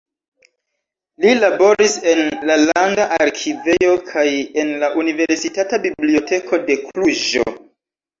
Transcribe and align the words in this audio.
Li 1.25 1.33
laboris 1.41 1.91
en 2.13 2.21
la 2.49 2.55
Landa 2.61 3.05
Arkivejo 3.17 3.91
kaj 4.07 4.23
en 4.63 4.71
la 4.85 4.89
Universitata 5.03 5.81
Biblioteko 5.85 6.61
de 6.71 6.79
Kluĵo. 6.87 7.45